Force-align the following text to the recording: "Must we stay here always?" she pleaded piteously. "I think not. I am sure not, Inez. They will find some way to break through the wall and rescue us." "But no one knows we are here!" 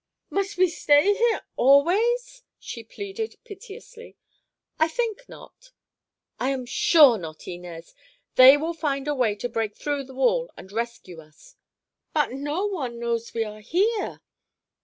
"Must 0.31 0.57
we 0.57 0.67
stay 0.67 1.13
here 1.13 1.41
always?" 1.57 2.41
she 2.57 2.83
pleaded 2.83 3.35
piteously. 3.43 4.17
"I 4.79 4.87
think 4.87 5.29
not. 5.29 5.73
I 6.39 6.49
am 6.49 6.65
sure 6.65 7.19
not, 7.19 7.47
Inez. 7.47 7.93
They 8.33 8.57
will 8.57 8.73
find 8.73 9.05
some 9.05 9.19
way 9.19 9.35
to 9.35 9.47
break 9.47 9.77
through 9.77 10.05
the 10.05 10.15
wall 10.15 10.49
and 10.57 10.71
rescue 10.71 11.19
us." 11.21 11.55
"But 12.15 12.31
no 12.31 12.65
one 12.65 12.97
knows 12.97 13.35
we 13.35 13.43
are 13.43 13.59
here!" 13.61 14.21